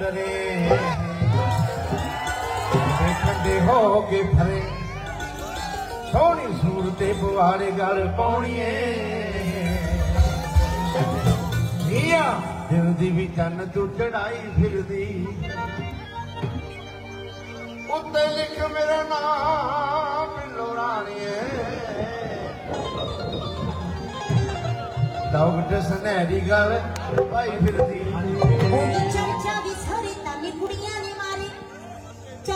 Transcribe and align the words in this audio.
ਡਰੇ। 0.00 0.24
ਵੇ 2.98 3.14
ਠੰਡੇ 3.22 3.60
ਹੋ 3.60 4.00
ਕੇ 4.00 4.22
ਫਰੇ 4.34 4.60
ਸੋਹਣੀ 6.12 6.52
ਸੂਰਤੇ 6.56 7.12
ਪਵਾੜੇ 7.12 7.70
ਗਲ 7.70 8.06
ਪਾਉਣੀਏ। 8.18 8.68
ਨੀਆ 11.86 12.22
ਦਿਲ 12.70 12.92
ਦੀ 12.94 13.10
ਵੀ 13.10 13.26
ਚੰਨ 13.36 13.66
ਤੂੰ 13.74 13.88
ਚੜਾਈ 13.98 14.40
ਫਿਰਦੀ। 14.56 15.26
ਉੱਤੇ 17.90 18.26
ਲਿਖ 18.36 18.58
ਮੇਰਾ 18.72 19.02
ਨਾਮ 19.10 20.36
ਬਿੱਲੋ 20.36 20.74
ਰਾਣੀਏ। 20.76 21.36
ਡਾਕਟਰ 25.32 25.80
ਸੁਨਹਿਰੀ 25.82 26.40
ਗੱਲ 26.40 26.80
ਪਾਈ 27.32 27.50
ਫਿਰਦੀ। 27.50 28.04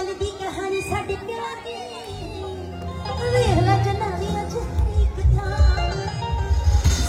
ਚੱਲਦੀ 0.03 0.31
ਕਹਾਣੀ 0.39 0.81
ਸਾਡੇ 0.81 1.17
ਪਿਆਰ। 1.17 1.59
ਦੀ 1.65 1.75
ਵੇਖ 3.33 3.59
ਲੈ 3.65 3.77
ਜਨਾਨੀ 3.85 4.29
ਅੱਜ 4.41 4.55
ਇੱਕ 5.03 5.21
ਥਾਂ। 5.35 5.91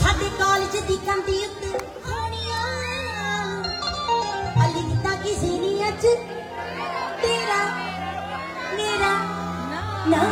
ਸਾਡੇ 0.02 0.30
ਕਾਲਜ 0.40 0.78
ਦੀ 0.88 0.98
ਕੰਧੀ 1.08 1.38
ਉੱਤੇ 1.46 1.72
ਆਣੀਆਂ 2.14 2.62
ਅਲੀ 4.66 4.84
ਤਾਂ 5.04 5.16
ਕਿਸੇ 5.24 5.50
ਨਹੀਂ 5.50 5.88
ਅੱਜ, 5.88 6.06
ਤੇਰਾ, 7.24 7.64
ਮੇਰਾ 8.76 9.14
ਨਾ। 10.08 10.24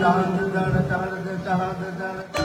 ਡਾਂਡ 0.00 0.30
ਡਾਂਡ 0.52 0.76
ਡਾਂਡ 0.88 1.26
ਡਾਂਡ 1.44 1.84
ਡਾਂਡ 1.98 2.39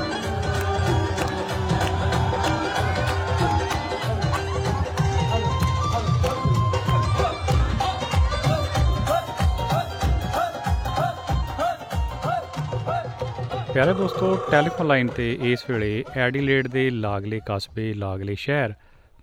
ਪਿਆਰੇ 13.75 13.93
ਦੋਸਤੋ 13.93 14.37
ਟੈਲੀਫੋਨ 14.51 14.87
ਲਾਈਨ 14.87 15.07
ਤੇ 15.07 15.37
ਇਸ 15.41 15.69
ਵੇਲੇ 15.69 16.03
ਐਡੀਲੇਡ 16.15 16.67
ਦੇ 16.67 16.89
ਲਾਗਲੇ 16.89 17.41
ਕਸਬੇ, 17.45 17.93
ਲਾਗਲੇ 17.93 18.35
ਸ਼ਹਿਰ 18.35 18.73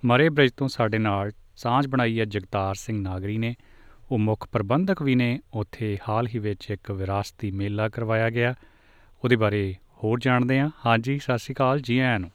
ਮਰੇ 0.05 0.28
ਬ੍ਰਿਜ 0.28 0.53
ਤੋਂ 0.53 0.69
ਸਾਡੇ 0.69 0.98
ਨਾਲ 0.98 1.31
ਸਾਂਝ 1.56 1.86
ਬਣਾਈ 1.86 2.20
ਹੈ 2.20 2.25
ਜਗਤਾਰ 2.25 2.75
ਸਿੰਘ 2.75 3.03
ਨਾਗਰੀ 3.03 3.39
ਨੇ। 3.39 3.55
ਉਹ 4.11 4.19
ਮੁੱਖ 4.19 4.48
ਪ੍ਰਬੰਧਕ 4.53 5.03
ਵੀ 5.03 5.14
ਨੇ। 5.14 5.41
ਉੱਥੇ 5.55 5.98
ਹਾਲ 6.09 6.27
ਹੀ 6.27 6.39
ਵਿੱਚ 6.39 6.70
ਇੱਕ 6.70 6.91
ਵਿਰਾਸਤੀ 6.91 7.50
ਮੇਲਾ 7.50 7.89
ਕਰਵਾਇਆ 7.89 8.31
ਗਿਆ। 8.31 8.55
ਉਹਦੇ 9.25 9.36
ਬਾਰੇ 9.36 9.75
ਹੋਰ 10.05 10.19
ਜਾਣਦੇ 10.20 10.61
ਹਾਂ। 10.61 10.70
ਹਾਂਜੀ, 10.87 11.19
ਸਤਿ 11.19 11.39
ਸ਼੍ਰੀ 11.39 11.55
ਅਕਾਲ 11.55 11.81
ਜੀ 11.81 11.98
ਆਇਆਂ 11.98 12.20
ਨੂੰ। 12.20 12.31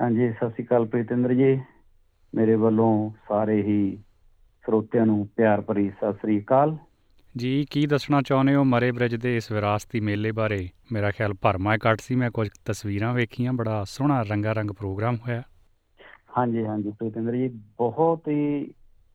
ਹਾਂਜੀ, 0.00 0.32
ਸਤਿ 0.32 0.50
ਸ਼੍ਰੀ 0.50 0.64
ਅਕਾਲ 0.64 0.86
ਪ੍ਰੀਤਿੰਦਰ 0.86 1.34
ਜੀ। 1.34 1.60
ਮੇਰੇ 2.34 2.54
ਵੱਲੋਂ 2.54 3.10
ਸਾਰੇ 3.28 3.62
ਹੀ 3.62 3.98
ਸਰੋਤਿਆਂ 4.66 5.06
ਨੂੰ 5.06 5.28
ਪਿਆਰ 5.36 5.60
ਭਰੀ 5.60 5.90
ਸਤਿ 5.90 6.12
ਸ਼੍ਰੀ 6.12 6.40
ਅਕਾਲ। 6.40 6.76
ਜੀ, 7.36 7.66
ਕੀ 7.70 7.86
ਦੱਸਣਾ 7.86 8.22
ਚਾਹੁੰਦੇ 8.22 8.54
ਹੋ 8.54 8.64
ਮਰੇ 8.64 8.92
ਬ੍ਰਿਜ 8.92 9.14
ਦੇ 9.14 9.36
ਇਸ 9.36 9.52
ਵਿਰਾਸਤੀ 9.52 10.00
ਮੇਲੇ 10.00 10.32
ਬਾਰੇ? 10.32 10.68
ਮੇਰਾ 10.92 11.10
ਖਿਆਲ 11.10 11.34
ਭਰਮਾ 11.34 11.74
ਇਕੱਠ 11.74 12.00
ਸੀ, 12.00 12.14
ਮੈਂ 12.14 12.30
ਕੁਝ 12.30 12.48
ਤਸਵੀਰਾਂ 12.64 13.14
ਵੇਖੀਆਂ, 13.14 13.52
ਬੜਾ 13.52 13.84
ਸੋਹਣਾ 13.84 14.22
ਰੰਗਾ 14.22 14.52
ਰੰਗ 14.52 14.70
ਪ੍ਰੋਗਰਾਮ 14.70 15.16
ਹੋਇਆ। 15.16 15.42
ਹਾਂਜੀ 16.38 16.66
ਹਾਂਜੀ, 16.66 16.90
ਪ੍ਰੀਤਿੰਦਰ 16.90 17.32
ਜੀ, 17.32 17.48
ਬਹੁਤ 17.78 18.28
ਹੀ 18.28 18.74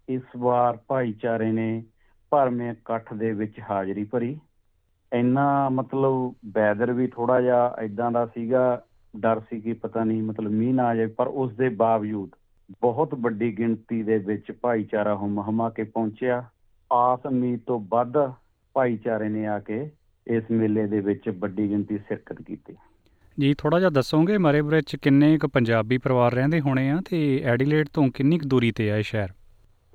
ਇਸ 0.09 0.21
ਵਾਰ 0.37 0.77
ਭਾਈਚਾਰੇ 0.87 1.51
ਨੇ 1.51 1.83
ਭਰਵੇਂ 2.29 2.71
ਇਕੱਠ 2.71 3.13
ਦੇ 3.13 3.31
ਵਿੱਚ 3.31 3.59
ਹਾਜ਼ਰੀ 3.69 4.03
ਭਰੀ। 4.03 4.39
ਇੰਨਾ 5.13 5.69
ਮਤਲਬ 5.69 6.33
ਵੈਦਰ 6.51 6.91
ਵੀ 6.91 7.07
ਥੋੜਾ 7.07 7.41
ਜਿਹਾ 7.41 7.75
ਇਦਾਂ 7.81 8.11
ਦਾ 8.11 8.25
ਸੀਗਾ, 8.25 8.81
ਡਰ 9.17 9.39
ਸੀ 9.39 9.61
ਕਿ 9.61 9.73
ਪਤਾ 9.73 10.03
ਨਹੀਂ 10.03 10.23
ਮਤਲਬ 10.23 10.51
ਮੀਂਹ 10.51 10.73
ਨਾ 10.73 10.83
ਆ 10.83 10.95
ਜਾਏ 10.95 11.07
ਪਰ 11.07 11.27
ਉਸ 11.27 11.53
ਦੇ 11.53 11.69
ਬਾਵਜੂਦ 11.69 12.29
ਬਹੁਤ 12.81 13.15
ਵੱਡੀ 13.15 13.57
ਗਿਣਤੀ 13.57 14.03
ਦੇ 14.03 14.17
ਵਿੱਚ 14.17 14.51
ਭਾਈਚਾਰਾ 14.61 15.15
ਹੁਮ 15.15 15.41
ਹਮਾ 15.49 15.69
ਕੇ 15.69 15.83
ਪਹੁੰਚਿਆ। 15.83 16.45
ਆਸ 16.91 17.25
ਉਮੀਦ 17.25 17.59
ਤੋਂ 17.67 17.79
ਵੱਧ 17.89 18.13
ਭਾਈਚਾਰੇ 18.73 19.29
ਨੇ 19.29 19.47
ਆ 19.47 19.59
ਕੇ 19.59 19.91
ਇਸ 20.27 20.43
ਮੇਲੇ 20.51 20.87
ਦੇ 20.87 20.99
ਵਿੱਚ 20.99 21.29
ਵੱਡੀ 21.29 21.69
ਗਿਣਤੀ 21.69 21.97
ਸ਼ਿਰਕਤ 21.97 22.41
ਕੀਤੀ। 22.41 22.75
ਜੀ 23.39 23.55
ਥੋੜਾ 23.57 23.79
ਜਿਹਾ 23.79 23.89
ਦੱਸੋਗੇ 23.89 24.37
ਮਰੇ 24.37 24.61
ਬ੍ਰਿਜ 24.61 24.85
'ਚ 24.85 24.95
ਕਿੰਨੇ 24.95 25.37
ਕੁ 25.37 25.47
ਪੰਜਾਬੀ 25.47 25.97
ਪਰਿਵਾਰ 25.97 26.33
ਰਹਿੰਦੇ 26.33 26.59
ਹੋਣੇ 26.61 26.91
ਆ 26.91 27.01
ਤੇ 27.09 27.41
ਐਡੀਲੇਡ 27.43 27.87
ਤੋਂ 27.93 28.09
ਕਿੰਨੀ 28.09 28.37
ਕੁ 28.37 28.49
ਦੂਰੀ 28.49 28.71
ਤੇ 28.71 28.91
ਆ 28.91 28.97
ਇਹ 28.97 29.03
ਸ਼ਹਿਰ? 29.03 29.29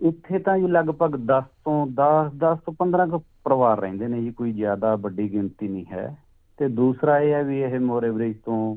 ਇੱਥੇ 0.00 0.38
ਤਾਂ 0.38 0.58
ਜੀ 0.58 0.66
ਲਗਭਗ 0.66 1.16
10 1.16 1.42
ਤੋਂ 1.64 1.86
10 1.86 2.30
10 2.36 2.56
ਤੋਂ 2.66 2.74
15 2.78 3.06
ਕੁ 3.10 3.18
ਪਰਿਵਾਰ 3.18 3.80
ਰਹਿੰਦੇ 3.80 4.08
ਨੇ 4.08 4.22
ਜੀ 4.22 4.30
ਕੋਈ 4.30 4.52
ਜ਼ਿਆਦਾ 4.52 4.96
ਵੱਡੀ 4.96 5.32
ਗਿਣਤੀ 5.32 5.68
ਨਹੀਂ 5.68 5.84
ਹੈ। 5.92 6.16
ਤੇ 6.58 6.68
ਦੂਸਰਾ 6.68 7.18
ਇਹ 7.18 7.32
ਹੈ 7.32 7.42
ਵੀ 7.42 7.60
ਇਹ 7.60 7.80
ਮੋਰੇ 7.80 8.10
ਬ੍ਰਿਜ 8.10 8.36
ਤੋਂ 8.44 8.76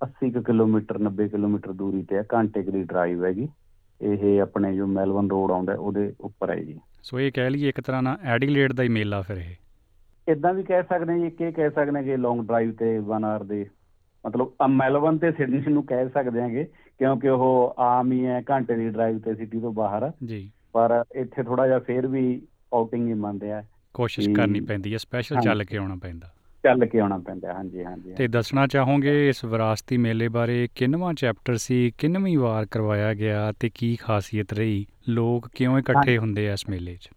80 0.00 0.30
ਕੁ 0.30 0.42
ਕਿਲੋਮੀਟਰ 0.42 0.98
90 0.98 1.28
ਕਿਲੋਮੀਟਰ 1.28 1.72
ਦੂਰੀ 1.72 2.02
ਤੇ 2.02 2.16
ਹੈ 2.16 2.24
ਘੰਟੇ 2.34 2.62
ਦੀ 2.62 2.82
ਡਰਾਈਵ 2.82 3.24
ਹੈਗੀ। 3.24 3.48
ਇਹ 4.00 4.40
ਆਪਣੇ 4.40 4.76
ਜੋ 4.76 4.86
ਮੈਲਬਨ 4.86 5.30
ਰੋਡ 5.30 5.50
ਆਉਂਦਾ 5.50 5.72
ਉਹਦੇ 5.72 6.14
ਉੱਪਰ 6.20 6.50
ਹੈ 6.50 6.56
ਜੀ। 6.56 6.80
ਸੋ 7.02 7.20
ਇਹ 7.20 7.32
ਕਹਿ 7.32 7.50
ਲਈਏ 7.50 7.68
ਇੱਕ 7.68 7.80
ਤਰ੍ਹਾਂ 7.80 8.02
ਨਾਲ 8.02 8.18
ਐਡੀਲੇਡ 8.22 8.72
ਦਾ 8.72 8.82
ਹੀ 8.82 8.88
ਮੇਲਾ 8.88 9.22
ਫਿਰ 9.22 9.36
ਇਹ 9.36 9.54
ਇਦਾਂ 10.28 10.54
ਵੀ 10.54 10.62
ਕਹਿ 10.62 10.82
ਸਕਦੇ 10.82 11.20
ਜੀ 11.20 11.30
ਕਿ 11.30 11.52
ਕਹਿ 11.52 11.70
ਸਕਦੇ 11.70 12.02
ਕਿ 12.02 12.16
ਲੌਂਗ 12.16 12.40
ਡਰਾਈਵ 12.46 12.72
ਤੇ 12.72 12.98
1 12.98 13.24
ਆਰ 13.24 13.44
ਦੇ 13.44 13.66
ਮਤਲਬ 14.26 14.52
ਅ 14.64 14.66
ਮੈਲਬਨ 14.66 15.18
ਤੇ 15.18 15.32
ਸਿਡਨੀ 15.32 15.62
ਨੂੰ 15.68 15.86
ਕਹਿ 15.86 16.08
ਸਕਦੇ 16.08 16.40
ਹਾਂਗੇ 16.40 16.64
ਕਿਉਂਕਿ 16.98 17.28
ਉਹ 17.28 17.74
ਆਮ 17.78 18.12
ਹੀ 18.12 18.26
ਹੈ 18.26 18.42
ਘੰਟੇ 18.50 18.76
ਦੀ 18.76 18.90
ਡਰਾਈਵ 18.90 19.18
ਤੇ 19.18 19.34
ਸਿਟੀ 19.34 19.60
ਤੋਂ 19.60 19.72
ਬਾਹਰ 19.72 20.12
ਜੀ 20.24 20.50
ਪਰ 20.72 21.04
ਇੱਥੇ 21.14 21.42
ਥੋੜਾ 21.42 21.66
ਜਿਹਾ 21.66 21.78
ਫੇਰ 21.78 22.06
ਵੀ 22.06 22.42
ਆਊਟਿੰਗ 22.74 23.08
ਹੀ 23.08 23.14
ਮੰਨਦੇ 23.14 23.52
ਆ 23.52 23.62
ਕੋਸ਼ਿਸ਼। 23.94 24.28
ਕਰਨੀ 24.30 24.60
ਪੈਂਦੀ 24.60 24.92
ਹੈ 24.92 24.98
ਸਪੈਸ਼ਲ। 24.98 25.40
ਚੱਲ 25.40 25.64
ਕੇ 25.64 25.76
ਆਉਣਾ 25.76 25.96
ਪੈਂਦਾ 26.02 26.28
ਚੱਲ 26.64 26.86
ਕੇ 26.86 27.00
ਆਉਣਾ 27.00 27.18
ਪੈਂਦਾ 27.18 27.52
ਹਾਂਜੀ 27.54 27.84
ਹਾਂਜੀ 27.84 28.12
ਤੇ 28.12 28.28
ਦੱਸਣਾ 28.28 28.66
ਚਾਹੋਗੇ 28.66 29.28
ਇਸ 29.28 29.44
ਵਿਰਾਸਤੀ 29.44 29.96
ਮੇਲੇ 29.96 30.28
ਬਾਰੇ 30.28 30.68
ਕਿੰਨਵਾਂ 30.74 31.14
ਚੈਪਟਰ 31.14 31.56
ਸੀ 31.56 31.92
ਕਿੰਨਵੀਂ 31.98 32.38
ਵਾਰ 32.38 32.66
ਕਰਵਾਇਆ 32.70 33.14
ਗਿਆ 33.14 33.52
ਤੇ 33.60 33.70
ਕੀ 33.74 33.96
ਖਾਸੀਅਤ 33.96 34.52
ਰਹੀ? 34.52 34.86
ਲੋਕ 35.08 35.48
ਕਿਉਂ 35.54 35.78
ਇਕੱਠੇ 35.78 36.18
ਹੁੰਦੇ 36.18 36.48
ਆ 36.48 36.52
ਇਸ 36.52 36.68
ਮੇਲੇ 36.68 36.96
'ਚ? 36.96 37.10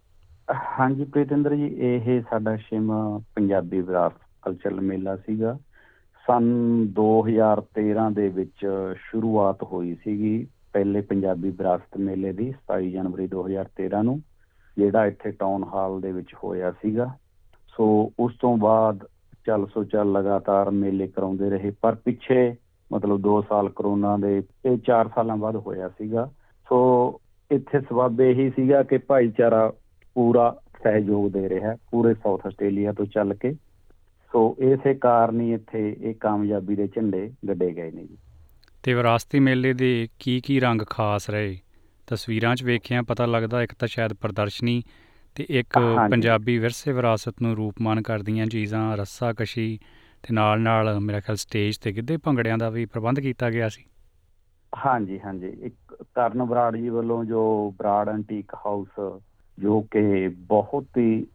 ਹਾਂਜੀ 0.79 1.03
ਪ੍ਰੀਤਿੰਦਰ 1.03 1.55
ਜੀ 1.55 1.67
ਇਹ 1.79 2.21
ਸਾਡਾ 2.21 2.57
ਛੇਵਾਂ 2.57 3.19
ਪੰਜਾਬੀ 3.35 3.81
ਵਿਰਾਸਤ 3.81 4.17
ਕਲਚਰਲ 4.41 4.81
ਮੇਲਾ 4.81 5.15
ਸੀਗਾ। 5.15 5.57
ਸਨ 6.25 6.43
2013 6.99 8.09
ਦੇ 8.13 8.27
ਵਿੱਚ 8.27 8.65
ਸ਼ੁਰੂਆਤ 8.99 9.63
ਹੋਈ 9.63 9.95
ਸੀਗੀ 10.03 10.47
ਪਹਿਲੇ 10.73 11.01
ਪੰਜਾਬੀ 11.01 11.49
ਵਿਰਾਸਤ 11.49 11.97
ਮੇਲੇ 11.97 12.31
ਦੀ 12.31 12.53
27 12.71 12.89
ਜਨਵਰੀ 12.91 13.27
2013 13.27 14.01
ਨੂੰ 14.03 14.21
ਜਿਹੜਾ 14.77 15.05
ਇੱਥੇ 15.05 15.31
ਟਾਊਨ 15.31 15.63
ਹਾਲ 15.63 16.01
ਦੇ 16.01 16.11
ਵਿੱਚ 16.11 16.33
ਹੋਇਆ 16.43 16.71
ਸੀਗਾ। 16.71 17.15
ਸੋ 17.77 18.11
ਉਸ 18.19 18.33
ਤੋਂ 18.39 18.57
ਬਾਅਦ 18.57 19.05
ਚੱਲ 19.45 19.67
ਸੋ 19.67 19.83
ਚੱਲ 19.83 20.11
ਲਗਾਤਾਰ 20.11 20.69
ਮੇਲੇ 20.71 21.07
ਕਰਾਉਂਦੇ 21.07 21.49
ਰਹੇ, 21.49 21.71
ਪਰ 21.81 21.95
ਪਿੱਛੇ 21.95 22.55
ਮਤਲਬ 22.93 23.21
2 23.21 23.41
ਸਾਲ 23.41 23.69
ਕਰੋਨਾ 23.69 24.17
ਦੇ, 24.17 24.43
ਇਹ 24.65 24.77
4 24.77 25.09
ਸਾਲਾਂ 25.15 25.37
ਬਾਅਦ 25.37 25.55
ਹੋਇਆ 25.55 25.89
ਸੀਗਾ। 25.89 26.31
ਸੋ 26.69 27.19
ਇੱਥੇ 27.51 27.79
ਸਬਬ 27.79 28.21
ਇਹੀ 28.21 28.49
ਸੀਗਾ 28.49 28.83
ਕਿ 28.83 28.97
ਭਾਈਚਾਰਾ 28.97 29.73
ਪੂਰਾ 30.13 30.61
ਸਹਿਯੋਗ 30.83 31.31
ਦੇ 31.31 31.49
ਰਿਹਾ 31.49 31.69
ਹੈ 31.69 31.75
ਪੂਰੇ 31.91 32.13
ਸਾਊਥ 32.13 32.45
ਆਸਟ੍ਰੇਲੀਆ 32.47 32.93
ਤੋਂ 32.93 33.05
ਚੱਲ 33.05 33.33
ਕੇ। 33.33 33.53
ਸੋ 34.31 34.55
ਇਸੇ 34.59 34.93
ਕਾਰਨ 34.93 35.41
ਹੀ 35.41 35.53
ਇੱਥੇ 35.53 35.95
ਇਹ 36.01 36.15
ਕਾਮਯਾਬੀ 36.15 36.75
ਦੇ 36.75 36.87
ਝੰਡੇ 36.87 37.31
ਗੱਡੇ 37.47 37.71
ਗਏ 37.75 37.91
ਨੇ 37.91 38.03
ਜੀ। 38.03 38.17
ਤੇ 38.83 38.93
ਵਿਰਾਸਤੀ 38.93 39.39
ਮੇਲੇ 39.39 39.73
ਦੇ 39.73 40.07
ਕੀ 40.19 40.41
ਕੀ 40.41 40.59
ਰੰਗ 40.59 40.81
ਖਾਸ 40.89 41.29
ਰਹੇ? 41.29 41.57
ਤਸਵੀਰਾਂ 42.07 42.55
'ਚ 42.55 42.63
ਵੇਖਿਆ 42.63 43.01
ਪਤਾ 43.01 43.25
ਲੱਗਦਾ 43.25 43.63
ਇੱਕ 43.63 43.73
ਤਾਂ 43.79 43.87
ਸ਼ਾਇਦ 43.87 44.13
ਪ੍ਰਦਰਸ਼ਨੀ 44.13 44.83
ਤੇ 45.35 45.45
ਇੱਕ। 45.49 45.77
ਪੰਜਾਬੀ 46.09 46.57
ਵਿਰਸੇ 46.57 46.91
ਵਿਰਾਸਤ 46.91 47.41
ਨੂੰ 47.41 47.55
ਰੂਪਮਾਨ 47.55 48.01
ਕਰਦੀਆਂ 48.01 48.45
ਚੀਜ਼ਾਂ 48.47 48.95
ਰੱਸਾ 48.97 49.31
ਕਸ਼ੀ 49.33 49.67
ਤੇ 50.23 50.33
ਨਾਲ 50.33 50.61
ਨਾਲ 50.61 50.99
ਮੇਰਾ 50.99 51.19
ਖਿਆਲ 51.19 51.35
ਸਟੇਜ 51.37 51.77
ਤੇ 51.77 51.91
ਗਿੱਧੇ 51.91 52.17
ਭੰਗੜਿਆਂ 52.17 52.57
ਦਾ 52.57 52.69
ਵੀ 52.69 52.85
ਪ੍ਰਬੰਧ 52.85 53.19
ਕੀਤਾ 53.19 53.49
ਗਿਆ 53.49 53.69
ਸੀ 53.69 53.83
ਹਾਂਜੀ 54.73 55.19
ਹਾਂਜੀ 55.19 55.47
ਇੱਕ 55.61 55.93
ਕਰਨ 56.15 56.43
ਬਰਾੜ 56.43 56.75
ਜੀ 56.75 56.89
ਵੱਲੋਂ 56.89 57.23
ਜੋ 57.25 57.41
ਬਰਾੜ 57.79 58.07
ਐਂਟੀਕ 58.09 58.53
ਹਾਊਸ 58.65 58.99
ਜੋ 59.57 59.81
ਕਿ 59.91 60.27
ਬਹੁਤ 60.47 60.97
ਹੀ 60.97 61.25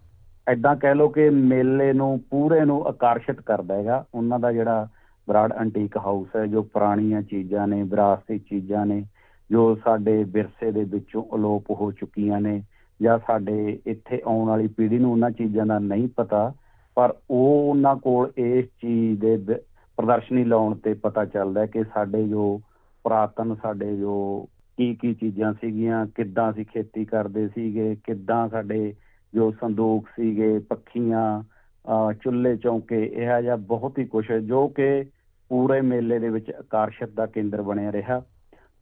ਐਦਾਂ 0.47 0.75
ਕਹਿ 0.77 0.95
ਲਓ 0.95 1.09
ਕਿ 1.09 1.29
ਮੇਲੇ 1.31 1.93
ਨੂੰ 1.93 2.19
ਪੂਰੇ 2.31 2.61
ਨੂੰ 2.65 2.83
ਆਕਰਸ਼ਿਤ 2.89 3.41
ਕਰਦਾ 3.41 3.75
ਹੈਗਾ 3.75 4.05
ਉਹਨਾਂ 4.15 4.39
ਦਾ 4.39 4.53
ਜਿਹੜਾ 4.53 4.87
ਬਰਾੜ 5.29 5.53
ਐਂਟੀਕ 5.53 5.97
ਹਾਊਸ 5.97 6.37
ਹੈ 6.37 6.45
ਜੋ 6.47 6.63
ਪੁਰਾਣੀਆਂ 6.63 7.23
ਚੀਜ਼ਾਂ 7.23 7.67
ਨੇ 7.69 7.83
ਵਿਰਾਸਤੀ 7.83 8.39
ਚੀਜ਼ਾਂ 8.41 8.85
ਨੇ 8.87 9.03
ਜੋ 9.51 9.75
ਸਾਡੇ 9.85 10.23
ਵਿਰਸੇ 10.25 10.71
ਦੇ 10.71 10.85
ਵਿੱਚੋਂ 10.85 11.23
ਅਲੋਪ 11.35 11.71
ਹੋ 11.71 11.91
ਚੁੱਕੀਆਂ 11.93 12.41
ਨੇ 12.41 12.61
ਜਾਂ 13.03 13.19
ਸਾਡੇ 13.19 13.81
ਇੱਥੇ 13.87 14.23
ਆਉਣ 14.27 14.49
ਵਾਲੀ 14.49 14.69
ਪੀੜ੍ਹੀ 14.69 14.99
ਨੂੰ 14.99 15.13
ਉਹਨਾਂ 15.13 15.31
ਚੀਜ਼ਾਂ 15.31 15.67
ਦਾ 15.67 15.79
ਨਹੀਂ 15.79 16.09
ਪਤਾ, 16.17 16.53
ਪਰ 16.95 17.15
ਉਹ 17.31 17.71
ਉਹਨਾਂ 17.71 17.97
ਕੋਲ 17.97 18.33
ਇਸ 18.37 18.65
ਚੀਜ਼ 18.65 19.21
ਦੇ 19.21 19.37
ਬ- 19.37 19.61
ਪ੍ਰਦਰਸ਼ਨੀ 19.97 20.45
ਲਾਉਣ 20.45 20.75
ਤੇ 20.75 20.95
ਪਤਾ 20.95 21.25
ਚੱਲਦਾ 21.25 21.61
ਹੈ 21.61 21.67
ਕਿ 21.67 21.85
ਸਾਡੇ 21.85 22.29
ਜੋ 22.29 22.61
ਪੁਰਾਤਨ, 23.03 23.55
ਸਾਡੇ 23.63 23.97
ਜੋ 23.97 24.47
ਕੀ 24.77 24.95
ਕੀ 24.95 25.15
ਚੀਜ਼ਾਂ 25.15 25.55
ਸੀਗੀਆਂ, 25.55 26.07
ਕਿੱਦਾਂ 26.07 26.51
ਅਸੀਂ 26.51 26.65
ਖੇਤੀ 26.65 27.05
ਕਰਦੇ 27.05 27.49
ਸੀਗੇ, 27.49 27.97
ਕਿੱਦਾਂ 28.05 28.49
ਸਾਡੇ 28.49 28.95
ਜੋ 29.35 29.51
ਸੰਦੂਕ 29.51 30.09
ਸੀਗੇ, 30.09 30.59
ਪੱਖੀਆਂ 30.59 31.43
ਅਹ 31.43 32.13
ਚੁੱਲ੍ਹੇ 32.13 32.57
ਚੌਂਕੇ, 32.57 33.07
ਇਹ 33.15 33.43
ਜਿਹਾ 33.43 33.57
ਬਹੁਤ 33.57 33.99
ਹੀ 33.99 34.05
ਕੁਝ 34.05 34.33
ਜੋ 34.33 34.69
ਕਿ 34.69 35.05
ਪੂਰੇ 35.49 35.81
ਮੇਲੇ 35.81 36.19
ਦੇ 36.19 36.29
ਵਿੱਚ 36.29 36.51
ਆਕਰਸ਼ਿਤ 36.51 37.11
ਦਾ 37.11 37.27
ਕੇਂਦਰ 37.27 37.63
ਬਣਿਆ 37.63 37.93
ਰਿਹਾ। 37.93 38.21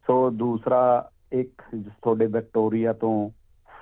ਸੋ 0.07 0.29
ਦੂਸਰਾ 0.29 1.09
ਇੱਕ, 1.31 1.61
ਤੁਹਾਡੇ 2.01 2.25
ਵਿਕਟੋਰੀਆ 2.25 2.93
ਤੋਂ 2.93 3.29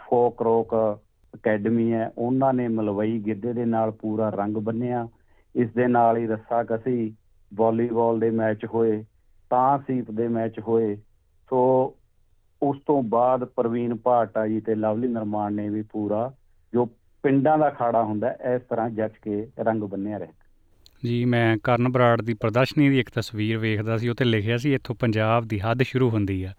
ਫੋਕ 0.09 0.41
ਰੋਕ 0.41 0.99
ਅਕੈਡਮੀ 1.35 1.93
ਹੈ। 1.93 2.11
ਉਹਨਾਂ 2.17 2.53
ਨੇ 2.53 2.67
ਮਲਵਈ 2.67 3.19
ਗਿੱਧੇ 3.19 3.53
ਦੇ 3.53 3.65
ਨਾਲ 3.65 3.91
ਪੂਰਾ 3.91 4.29
ਰੰਗ 4.29 4.57
ਬੰਨਿਆ। 4.57 5.07
ਇਸ 5.55 5.69
ਦੇ 5.69 5.87
ਨਾਲ 5.87 6.17
ਹੀ 6.17 6.27
ਰੱਸਾ 6.27 6.63
ਕਸੀ 6.63 7.15
ਵਾਲੀਬਾਲ 7.53 8.19
ਦੇ 8.19 8.29
ਮੈਚ 8.29 8.65
ਹੋਏ 8.65 9.03
ਤਾਂ 9.49 9.77
ਸੀਪ 9.77 10.11
ਦੇ 10.11 10.27
ਮੈਚ 10.27 10.59
ਹੋਏ। 10.59 10.95
ਸੋ 11.49 11.93
ਉਸ 12.63 12.77
ਤੋਂ 12.85 13.03
ਬਾਅਦ 13.03 13.43
ਪ੍ਰਵੀਨ 13.43 13.95
ਭਾਟਾ 13.95 14.47
ਜੀ 14.47 14.59
ਤੇ 14.59 14.75
ਲਵਲੀ 14.75 15.07
ਨਿਰਮਾਣ 15.07 15.53
ਨੇ 15.53 15.69
ਵੀ 15.69 15.81
ਪੂਰਾ 15.81 16.33
ਜੋ 16.73 16.85
ਪਿੰਡਾਂ 17.23 17.57
ਦਾ 17.57 17.69
ਖਾੜਾ 17.69 18.03
ਹੁੰਦਾ 18.03 18.27
ਹੈ, 18.27 18.37
ਇਸ 18.55 18.61
ਤਰ੍ਹਾਂ 18.69 18.89
ਜੱਜ 18.89 19.11
ਕੇ 19.21 19.47
ਰੰਗ 19.59 19.83
ਬੰਨਿਆ 19.83 20.19
ਰਿਹਾ। 20.19 20.31
ਜੀ 21.05 21.25
ਮੈਂ 21.25 21.57
ਕਰਨ 21.63 21.89
ਬਰਾੜ 21.89 22.21
ਦੀ 22.21 22.33
ਪ੍ਰਦਰਸ਼ਨੀ 22.33 22.89
ਦੀ 22.89 22.99
ਇੱਕ 22.99 23.09
ਤਸਵੀਰ 23.09 23.57
ਵੇਖਦਾ 23.57 23.97
ਸੀ। 23.97 24.09
ਉਹ 24.09 24.15
ਤੇ 24.15 24.25
ਲਿਖਿਆ 24.25 24.57
ਸੀ 24.57 24.73
ਇੱਥੋਂ 24.73 24.95
ਪੰਜਾਬ 24.95 25.43
ਦੀ 25.47 25.59
ਹੱਦ 25.59 25.83
ਸ਼ੁਰੂ 25.83 26.09
ਹੁੰਦੀ 26.09 26.43
ਆ। 26.43 26.53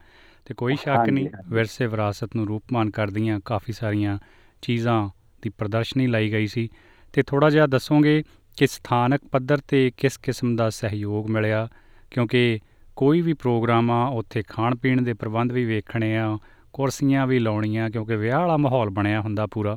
ਤੇ 0.48 0.54
ਕੋਈ 0.54 0.76
ਸ਼ੱਕ 0.76 1.08
ਨਹੀਂ। 1.08 1.28
ਵਿਰਸੇ 1.48 1.86
ਵਿਰਾਸਤ 1.86 2.36
ਨੂੰ 2.36 2.46
ਰੂਪਮਾਨ 2.46 2.90
ਕਰਦੀਆਂ 2.90 3.40
ਕਾਫੀ 3.44 3.72
ਸਾਰੀਆਂ 3.72 4.18
ਚੀਜ਼ਾਂ 4.62 5.08
ਦੀ 5.42 5.50
ਪ੍ਰਦਰਸ਼ਨੀ 5.58 6.06
ਲਾਈ 6.06 6.32
ਗਈ 6.32 6.46
ਸੀ। 6.46 6.68
ਤੇ 7.12 7.22
ਥੋੜਾ 7.22 7.50
ਜਿਹਾ 7.50 7.66
ਦੱਸੋਗੇ 7.66 8.22
ਕਿ 8.56 8.66
ਸਥਾਨਕ 8.66 9.20
ਪੱਧਰ 9.32 9.58
ਤੇ 9.68 9.90
ਕਿਸ 9.96 10.16
ਕਿਸਮ 10.16 10.56
ਦਾ 10.56 10.70
ਸਹਿਯੋਗ 10.70 11.30
ਮਿਲਿਆ 11.30 11.68
ਕਿਉਂਕਿ 12.10 12.58
ਕੋਈ 12.96 13.20
ਵੀ 13.20 13.32
ਪ੍ਰੋਗਰਾਮ 13.32 13.90
ਆ 13.90 14.06
ਉੱਥੇ 14.06 14.42
ਖਾਣ 14.48 14.74
ਪੀਣ 14.74 15.02
ਦੇ 15.02 15.14
ਪ੍ਰਬੰਧ 15.14 15.52
ਵੀ 15.52 15.64
ਵੇਖਣੇ 15.64 16.16
ਆ 16.18 16.38
ਕੁਰਸੀਆਂ 16.72 17.26
ਵੀ 17.26 17.38
ਲਾਉਣੀਆਂ 17.38 17.90
ਕਿਉਂਕਿ 17.90 18.16
ਵਿਆਹ 18.16 18.40
ਵਾਲਾ 18.40 18.56
ਮਾਹੌਲ 18.56 18.90
ਬਣਿਆ 18.90 19.20
ਹੁੰਦਾ 19.20 19.46
ਪੂਰਾ। 19.46 19.76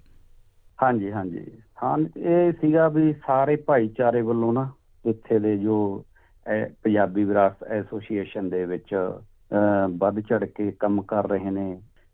ਹਾਂਜੀ 0.83 1.11
ਹਾਂਜੀ। 1.11 1.45
ਹਾਂ 1.83 1.97
ਇਹ 2.19 2.51
ਸੀਗਾ 2.51 2.87
ਵੀ 2.87 3.13
ਸਾਰੇ 3.13 3.55
ਭਾਈਚਾਰੇ 3.55 4.21
ਵੱਲੋਂ 4.21 4.53
ਨਾ 4.53 4.69
ਇੱਥੇ 5.05 5.39
ਦੇ 5.39 5.57
ਜੋ 5.57 6.05
ਪੰਜਾਬੀ 6.83 7.23
ਵਿਰਾਸਤ 7.23 7.63
ਐਸੋਸੀਏਸ਼ਨ 7.63 8.49
ਦੇ 8.49 8.65
ਵਿੱਚ 8.65 9.11
ਵੱਧ 9.97 10.19
ਚੜ 10.19 10.43
ਕੇ 10.45 10.71
ਕੰਮ 10.71 11.01
ਕਰ 11.01 11.27
ਰਹੇ 11.29 11.49
ਨੇ 11.51 11.71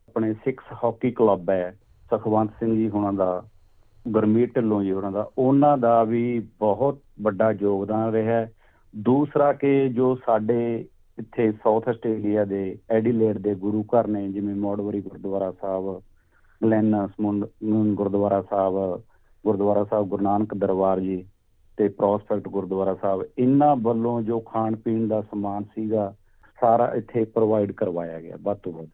ਆਪਣੇ 0.09 0.33
ਸਿਕਸ 0.33 0.71
ਹਾਕੀ 0.83 1.11
ਕਲੱਬ 1.11 1.49
ਹੈ, 1.49 1.77
ਸੁਖਵੰਤ 2.09 2.51
ਸਿੰਘ 2.59 2.73
ਜੀ 2.75 2.89
ਹੁਣਾਂ 2.89 3.13
ਦਾ, 3.13 3.43
ਗੁਰਮੀਤ 4.05 4.53
ਢਿੱਲੋਂ 4.55 4.83
ਜੀ 4.83 4.91
ਹੋਰਾਂ 4.91 5.11
ਦਾ, 5.11 5.29
ਉਹਨਾਂ 5.37 5.77
ਦਾ 5.77 6.03
ਵੀ 6.03 6.39
ਬਹੁਤ 6.59 6.99
ਵੱਡਾ 7.21 7.51
ਯੋਗਦਾਨ 7.51 8.11
ਰਿਹਾ 8.11 8.33
ਹੈ। 8.33 8.51
ਦੂਸਰਾ 8.93 9.51
ਕਿ 9.53 9.89
ਜੋ 9.89 10.15
ਸਾਡੇ 10.25 10.85
ਇੱਥੇ 11.17 11.51
ਸਾਊਥ 11.51 11.87
ਆਸਟ੍ਰੇਲੀਆ 11.89 12.45
ਦੇ 12.45 12.77
ਐਡੀਲੇਡ 12.91 13.37
ਦੇ 13.37 13.53
ਗੁਰੂ 13.55 13.83
ਘਰ 13.83 14.07
ਨੇ, 14.07 14.27
ਜਿਵੇਂ 14.27 14.55
Modbury 14.55 15.01
Gurdwara 15.01 15.51
Sahib 15.51 16.01
Glen 16.61 17.07
Osmond 17.07 17.45
Gurdwara 17.95 18.41
Sahib 18.41 19.01
Gurdwara 19.43 19.83
Sahib 19.83 20.07
Guru 20.07 20.23
Nanak 20.23 20.53
Darbar 20.53 20.99
ji 20.99 21.23
ਤੇ 21.77 21.87
ਪ੍ਰੋਸਪੈਕਟ 21.87 22.47
ਗੁਰਦੁਆਰਾ 22.47 22.95
ਸਾਹਿਬ, 23.01 23.23
ਇਹਨਾਂ 23.37 23.75
ਵੱਲੋਂ 23.75 24.21
ਜੋ 24.21 24.39
ਖਾਣ 24.39 24.75
ਪੀਣ 24.75 25.07
ਦਾ 25.07 25.21
ਸਮਾਨ 25.21 25.63
ਸੀਗਾ 25.75 26.13
ਸਾਰਾ 26.61 26.91
ਇੱਥੇ 26.95 27.23
ਪ੍ਰੋਵਾਈਡ 27.25 27.71
ਕਰਵਾਇਆ 27.71 28.19
ਗਿਆ 28.21 28.35
ਵੱਧ 28.41 28.57
ਤੋਂ 28.57 28.73
ਵੱਧ। 28.73 28.87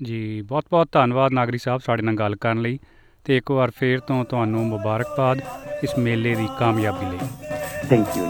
ਜੀ 0.00 0.42
ਬਹੁਤ 0.42 0.64
ਬਹੁਤ 0.70 0.88
ਧੰਨਵਾਦ 0.92 1.32
ਨਾਗਰੀ 1.32 1.58
ਸਾਹਿਬ 1.58 1.80
ਸਾਡੇ 1.80 2.02
ਨਾਲ 2.02 2.14
ਗੱਲ 2.14 2.36
ਕਰਨ 2.36 2.60
ਲਈ 2.62 2.78
ਤੇ 3.24 3.36
ਇੱਕ 3.36 3.50
ਵਾਰ 3.50 3.70
ਫੇਰ 3.70 4.00
ਤੋਂ 4.00 4.24
ਤੁਹਾਨੂੰ 4.24 4.66
ਮੁਬਾਰਕਬਾਦ 4.66 5.40
ਇਸ 5.82 5.98
ਮੇਲੇ 5.98 6.34
ਦੀ 6.34 6.48
ਕਾਮਯਾਬੀ 6.58 7.10
ਲਈ। 7.10 7.18
Thank 7.88 8.16
you 8.16 8.26